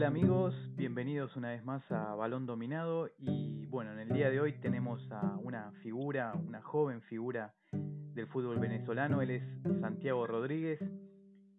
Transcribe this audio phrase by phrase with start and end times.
[0.00, 3.10] Hola amigos, bienvenidos una vez más a Balón Dominado.
[3.18, 8.26] Y bueno, en el día de hoy tenemos a una figura, una joven figura del
[8.28, 9.42] fútbol venezolano, él es
[9.82, 10.80] Santiago Rodríguez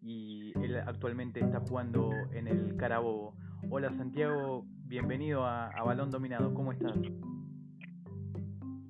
[0.00, 3.34] y él actualmente está jugando en el Carabobo.
[3.68, 6.96] Hola Santiago, bienvenido a, Balón Dominado, ¿cómo estás?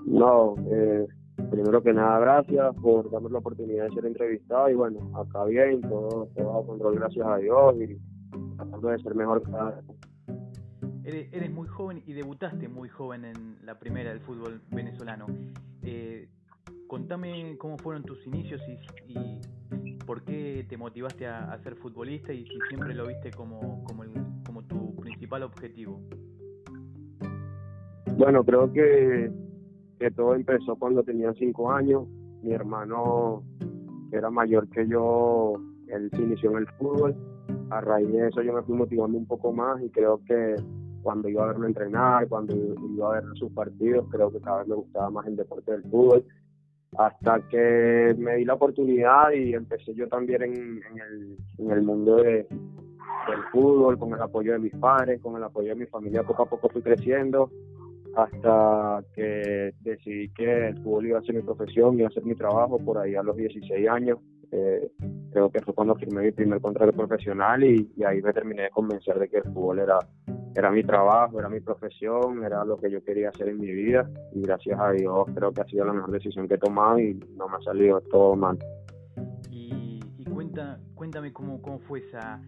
[0.07, 1.09] No, eh,
[1.51, 4.71] primero que nada gracias por darme la oportunidad de ser entrevistado.
[4.71, 7.75] Y bueno, acá bien, todo, todo bajo control gracias a Dios.
[7.81, 8.10] Y
[8.81, 9.83] tratando de ser mejor cada
[11.05, 15.27] Eres, eres, muy joven y debutaste muy joven en la primera del fútbol venezolano.
[15.83, 16.29] Eh,
[16.87, 18.61] contame cómo fueron tus inicios
[19.09, 19.41] y,
[20.07, 24.11] por qué te motivaste a, ser futbolista y si siempre lo viste como, como, el,
[24.47, 26.01] como tu principal objetivo.
[28.17, 29.33] Bueno, creo que,
[29.99, 32.07] que todo empezó cuando tenía cinco años.
[32.43, 33.43] Mi hermano
[34.13, 35.55] era mayor que yo,
[35.89, 37.17] él se inició en el fútbol
[37.71, 40.57] a raíz de eso yo me fui motivando un poco más y creo que
[41.03, 44.69] cuando iba a verlo entrenar, cuando iba a ver sus partidos, creo que cada vez
[44.69, 46.25] me gustaba más el deporte del fútbol.
[46.99, 53.43] Hasta que me di la oportunidad y empecé yo también en, el, mundo de, del
[53.53, 56.51] fútbol, con el apoyo de mis padres, con el apoyo de mi familia, poco a
[56.51, 57.51] poco fui creciendo
[58.17, 62.35] hasta que decidí que el fútbol iba a ser mi profesión, iba a ser mi
[62.35, 64.19] trabajo por ahí a los 16 años.
[64.51, 64.91] Eh,
[65.31, 69.19] creo que fue cuando firmé mi primer contrato profesional y, ahí me terminé de convencer
[69.19, 69.99] de que el fútbol era,
[70.55, 74.09] era mi trabajo, era mi profesión, era lo que yo quería hacer en mi vida
[74.35, 77.15] y gracias a Dios creo que ha sido la mejor decisión que he tomado y
[77.37, 78.59] no me ha salido todo mal.
[79.51, 80.01] Y,
[80.33, 82.41] cuenta, cuéntame cómo, cómo fue esa,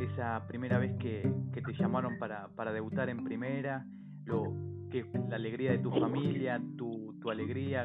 [0.00, 3.86] esa primera vez que, que te llamaron para, para debutar en primera,
[4.24, 4.52] lo,
[4.90, 7.84] que la alegría de tu familia, tu, tu alegría,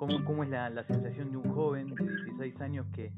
[0.00, 3.12] ¿Cómo, cómo es la, la, sensación de un joven de 16 años que,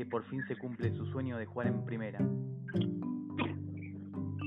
[0.00, 2.18] que por fin se cumple su sueño de jugar en primera?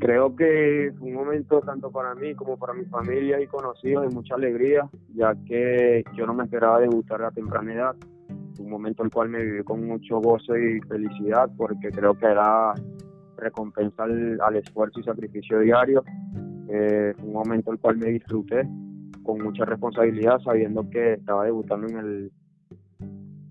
[0.02, 4.16] Creo que fue un momento tanto para mí como para mi familia y conocidos de
[4.16, 7.96] mucha alegría, ya que yo no me esperaba debutar a temprana edad.
[8.58, 12.74] Un momento el cual me viví con mucho gozo y felicidad porque creo que era
[13.38, 16.04] recompensa al, esfuerzo y sacrificio diario.
[16.68, 18.68] Eh, un momento el cual me disfruté
[19.22, 22.32] con mucha responsabilidad, sabiendo que estaba debutando en el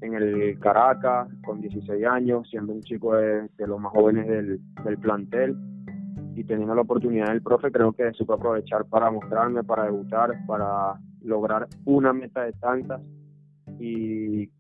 [0.02, 4.98] en el Caracas con 16 años, siendo un chico de, los más jóvenes del, del,
[4.98, 5.56] plantel
[6.34, 10.98] y teniendo la oportunidad del profe, creo que supo aprovechar para mostrarme, para debutar, para
[11.22, 13.00] lograr una meta de tantas
[13.78, 14.50] y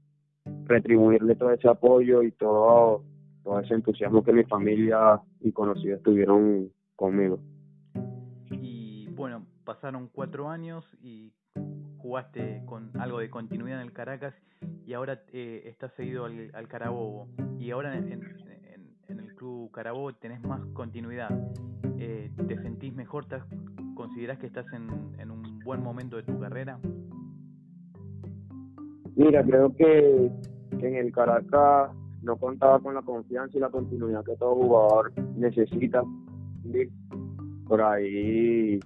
[0.64, 3.04] retribuirle todo ese apoyo y todo,
[3.42, 7.40] todo ese entusiasmo que mi familia y conocidos tuvieron conmigo.
[8.50, 11.32] Y bueno, pasaron cuatro años y
[11.98, 14.34] jugaste con algo de continuidad en el Caracas
[14.86, 17.28] y ahora eh, estás seguido al, al, Carabobo
[17.58, 18.12] y ahora en,
[19.08, 21.30] el club Carabobo tenés más continuidad.
[21.98, 23.26] Eh, ¿Te sentís mejor?
[23.26, 23.36] ¿Te
[23.94, 26.78] ¿Considerás que estás en, un buen momento de tu carrera?
[29.14, 30.30] Mira, creo que,
[30.72, 31.90] en el Caracas
[32.22, 36.02] no contaba con la confianza y la continuidad que todo jugador necesita.
[37.68, 38.80] Por ahí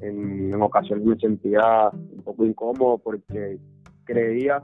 [0.00, 3.58] en, ocasiones me sentía un poco incómodo porque
[4.04, 4.62] creía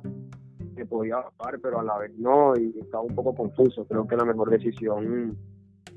[0.74, 3.84] que podía bajar, pero a la vez no, y estaba un poco confuso.
[3.86, 5.36] Creo que la mejor decisión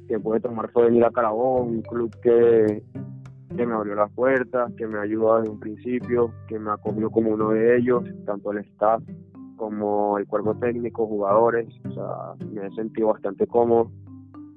[0.08, 2.84] que pude tomar fue venir a Carabón, un club que,
[3.56, 7.32] que me abrió las puertas, que me ayudó desde un principio, que me acogió como
[7.32, 9.02] uno de ellos, tanto el staff
[9.56, 13.90] como el cuerpo técnico, jugadores, o sea, me he sentido bastante cómodo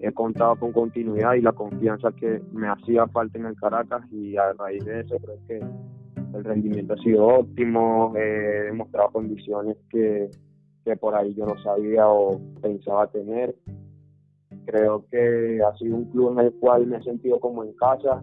[0.01, 4.37] he contado con continuidad y la confianza que me hacía falta en el Caracas y
[4.37, 5.61] a raíz de eso creo que
[6.35, 10.31] el rendimiento ha sido óptimo, he demostrado condiciones que,
[10.85, 13.55] que por ahí yo no sabía o pensaba tener.
[14.67, 18.23] Creo que ha sido un club en el cual me he sentido como en casa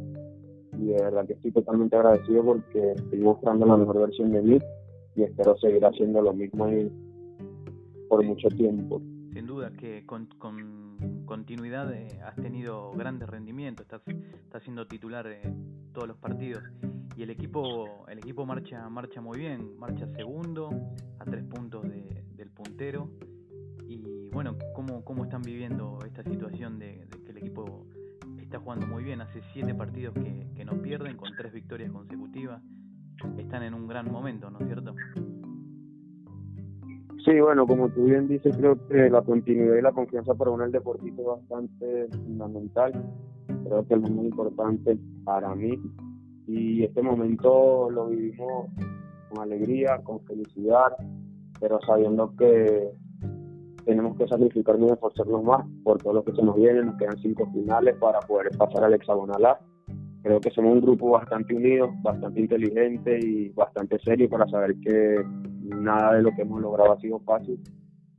[0.77, 4.59] y de verdad que estoy totalmente agradecido porque estoy mostrando la mejor versión de mí
[5.15, 6.91] y espero seguir haciendo lo mismo ahí
[8.09, 9.01] por mucho tiempo.
[9.33, 15.27] Sin duda que con, con continuidad eh, has tenido grandes rendimientos, estás, estás siendo titular
[15.27, 16.63] en todos los partidos
[17.15, 20.69] y el equipo el equipo marcha marcha muy bien, marcha segundo
[21.19, 23.09] a tres puntos del puntero
[23.87, 27.85] y bueno, ¿cómo, cómo están viviendo esta situación de, que el equipo
[28.41, 32.61] está jugando muy bien, hace siete partidos que, que no pierden con tres victorias consecutivas,
[33.37, 34.95] están en un gran momento, ¿no es cierto?
[37.25, 40.65] Sí, bueno, como tú bien dices, creo que la continuidad y la confianza para uno
[40.65, 42.91] el deportista es bastante fundamental.
[43.63, 45.79] Creo que es muy importante para mí.
[46.47, 48.67] Y este momento lo vivimos
[49.29, 50.95] con alegría, con felicidad,
[51.59, 52.91] pero sabiendo que,
[53.85, 56.83] tenemos que sacrificarnos y esforzarnos más por todo lo que se nos viene.
[56.83, 59.59] Nos quedan cinco finales para poder pasar al hexagonal A.
[60.21, 65.21] Creo que somos un grupo bastante unido, bastante inteligente y bastante serio para saber que
[65.63, 67.59] nada de lo que hemos logrado ha sido fácil,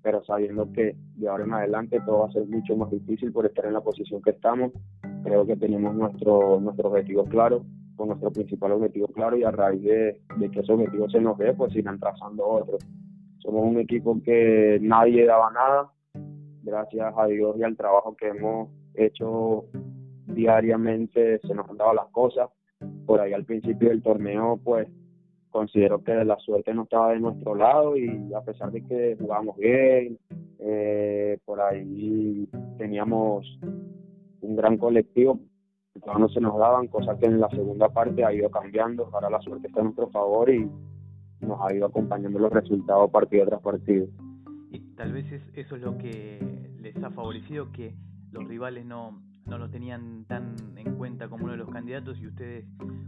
[0.03, 3.47] pero sabiendo que de ahora en adelante todo va a ser mucho más difícil por
[3.47, 4.73] estar en la posición que estamos.
[5.23, 7.65] Creo que tenemos nuestro, nuestro objetivo claro,
[7.97, 10.21] con nuestro principal objetivo claro y a raíz de,
[10.51, 12.85] que ese objetivo se nos dé, pues irán trazando otros
[13.45, 15.93] somos un equipo que nadie daba nada,
[16.63, 19.67] gracias a Dios y al trabajo que hemos hecho
[20.27, 22.49] diariamente se nos han dado las cosas.
[23.07, 24.89] Por ahí al principio del torneo, pues
[25.51, 29.59] considero que la suerte no estaba de nuestro lado y a pesar de que jugábamos
[29.59, 30.19] bien,
[30.59, 32.49] eh, por ahí
[32.79, 33.47] teníamos
[34.41, 35.39] un gran colectivo,
[36.19, 39.41] no se nos daban, cosas que en la segunda parte ha ido cambiando, ahora la
[39.41, 40.69] suerte está a nuestro favor y
[41.41, 44.07] nos ha ido acompañando los resultados partido tras partido.
[44.71, 46.41] Y tal vez eso es lo que
[46.81, 47.95] les ha favorecido, que
[48.33, 52.27] los rivales no, no lo tenían tan en cuenta como uno de los candidatos y
[52.27, 52.65] ustedes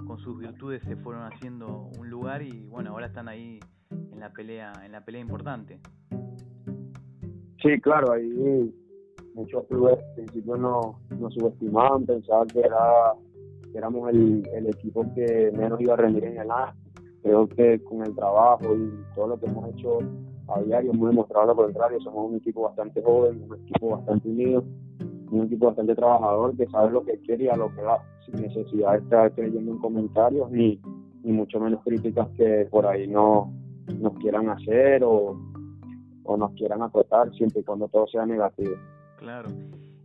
[0.06, 3.58] con sus virtudes se fueron haciendo un lugar y bueno, ahora están ahí
[3.90, 5.80] en la pelea, en la pelea importante.
[7.62, 8.72] Sí, claro, ahí
[9.36, 10.96] muchos clubes al principio nos,
[11.34, 13.12] subestimaban, pensaban que era
[13.70, 16.72] que éramos el, el equipo que menos iba a rendir en el año
[17.26, 19.98] creo que con el trabajo y todo lo que hemos hecho
[20.48, 22.00] a diario hemos demostrado lo contrario.
[22.00, 24.64] Somos un equipo bastante joven, un equipo bastante unido,
[25.32, 28.40] un equipo bastante trabajador que sabe lo que quiere y a lo que va, sin
[28.40, 30.80] necesidad de estar creyendo en comentarios ni,
[31.24, 33.52] ni mucho menos críticas que por ahí no
[33.98, 35.36] nos quieran hacer o,
[36.22, 38.76] o nos quieran acotar siempre y cuando todo sea negativo.
[39.16, 39.50] Claro.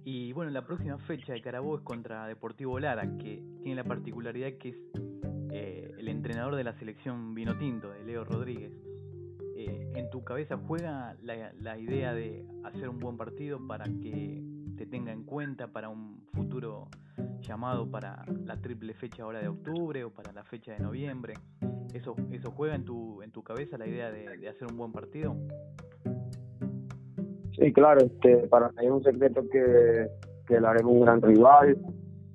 [0.04, 4.58] Y bueno, la próxima fecha de Carabobo es contra Deportivo Lara, que tiene la particularidad
[4.58, 4.78] que es
[5.52, 8.72] eh, el entrenador de la selección Vinotinto, de Leo Rodríguez,
[9.56, 14.42] eh, ¿en tu cabeza juega la, la, idea de hacer un buen partido para que
[14.78, 16.88] te tenga en cuenta para un futuro
[17.42, 21.34] llamado para la triple fecha ahora de octubre o para la fecha de noviembre?
[21.94, 24.92] ¿Eso, eso juega en tu, en tu cabeza la idea de, de hacer un buen
[24.94, 25.36] partido?
[27.58, 30.08] Sí, claro, este, para mí es un secreto que,
[30.48, 31.78] que el es un gran rival,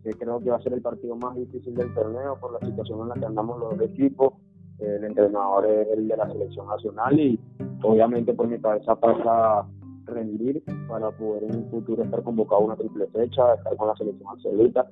[0.03, 3.01] que creo que va a ser el partido más difícil del torneo por la situación
[3.03, 4.35] en la que andamos los equipos.
[4.79, 7.41] El entrenador es el de la selección nacional y
[7.83, 9.67] obviamente por mi cabeza pasa
[10.05, 13.97] rendir para poder en un futuro estar convocado a una triple fecha, estar con la
[13.97, 14.87] selección absoluta.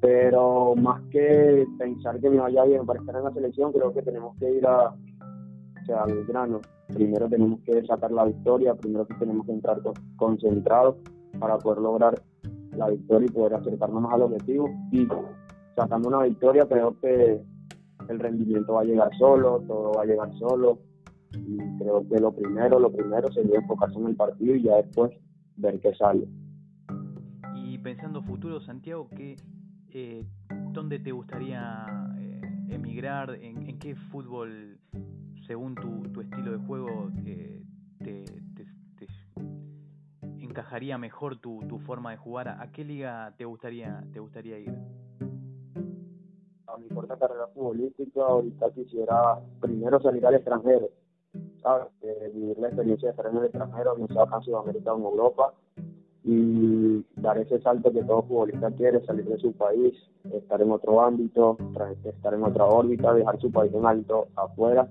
[0.00, 4.02] Pero más que pensar que me vaya bien para estar en la selección, creo que
[4.02, 6.60] tenemos que ir a, o sea, al grano.
[6.88, 9.80] Primero tenemos que sacar la victoria, primero que tenemos que entrar
[10.16, 10.96] concentrados
[11.38, 12.14] para poder lograr
[12.76, 14.68] la victoria y poder acercarnos más al objetivo.
[14.92, 15.08] Y
[15.76, 17.40] sacando una victoria creo que
[18.08, 20.78] el rendimiento va a llegar solo, todo va a llegar solo.
[21.32, 25.10] Y creo que lo primero, lo primero sería enfocarse en el partido y ya después
[25.56, 26.28] ver qué sale.
[27.56, 29.36] Y pensando futuro, Santiago, ¿qué,
[29.92, 30.24] eh,
[30.72, 31.86] ¿dónde te gustaría
[32.18, 33.30] eh, emigrar?
[33.34, 34.78] ¿En, ¿En, qué fútbol,
[35.46, 37.62] según tu, tu estilo de juego, eh,
[38.02, 38.24] te,
[40.38, 42.48] encajaría mejor tu, tu forma de jugar?
[42.48, 44.72] ¿A qué liga te gustaría, te gustaría ir?
[46.68, 50.90] A mi corta carrera futbolística, ahorita quisiera primero salir al extranjero,
[51.60, 51.88] ¿sabes?
[52.02, 54.98] Eh, vivir la experiencia de estar en el extranjero, no sea acá en Sudamérica o
[54.98, 55.54] en Europa,
[56.22, 59.92] y dar ese salto que todo futbolista quiere, salir de su país,
[60.32, 61.58] estar en otro ámbito,
[62.04, 64.88] estar en otra órbita, dejar su país en alto afuera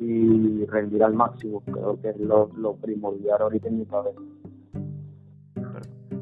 [0.00, 1.60] y rendir al máximo.
[1.60, 4.20] Creo que es lo, lo primordial ahorita en mi cabeza.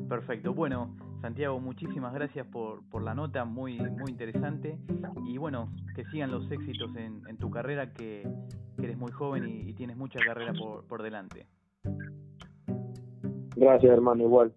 [0.09, 0.55] Perfecto.
[0.55, 4.79] Bueno, Santiago, muchísimas gracias por, por la nota, muy, muy interesante.
[5.27, 8.29] Y bueno, que sigan los éxitos en, en tu carrera, que,
[8.79, 11.47] eres muy joven y, tienes mucha carrera por, por delante.
[13.57, 14.53] Gracias, hermano, igual.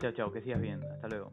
[0.00, 0.80] Chao, chao, que sigas bien.
[0.84, 1.32] Hasta luego.